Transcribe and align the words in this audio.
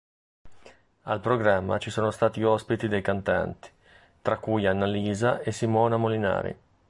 Al 1.03 1.19
programma 1.21 1.77
ci 1.77 1.91
sono 1.91 2.09
stati 2.09 2.41
ospiti 2.41 2.87
dei 2.87 3.03
cantanti, 3.03 3.69
tra 4.23 4.39
cui 4.39 4.65
Annalisa 4.65 5.41
e 5.41 5.51
Simona 5.51 5.95
Molinari. 5.97 6.57